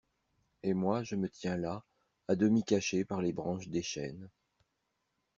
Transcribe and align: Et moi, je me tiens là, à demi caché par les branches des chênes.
Et 0.63 0.73
moi, 0.73 1.03
je 1.03 1.15
me 1.15 1.29
tiens 1.29 1.57
là, 1.57 1.83
à 2.27 2.35
demi 2.35 2.63
caché 2.63 3.05
par 3.05 3.21
les 3.21 3.33
branches 3.33 3.67
des 3.67 3.83
chênes. 3.83 4.29